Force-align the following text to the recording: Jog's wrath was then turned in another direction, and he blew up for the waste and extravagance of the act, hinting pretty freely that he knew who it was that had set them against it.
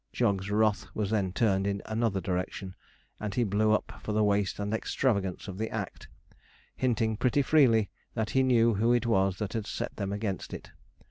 Jog's 0.11 0.49
wrath 0.49 0.87
was 0.95 1.11
then 1.11 1.31
turned 1.31 1.67
in 1.67 1.83
another 1.85 2.19
direction, 2.19 2.73
and 3.19 3.35
he 3.35 3.43
blew 3.43 3.71
up 3.71 4.01
for 4.01 4.13
the 4.13 4.23
waste 4.23 4.57
and 4.57 4.73
extravagance 4.73 5.47
of 5.47 5.59
the 5.59 5.69
act, 5.69 6.07
hinting 6.75 7.15
pretty 7.15 7.43
freely 7.43 7.91
that 8.15 8.31
he 8.31 8.41
knew 8.41 8.73
who 8.73 8.93
it 8.93 9.05
was 9.05 9.37
that 9.37 9.53
had 9.53 9.67
set 9.67 9.95
them 9.97 10.11
against 10.11 10.55
it. 10.55 10.71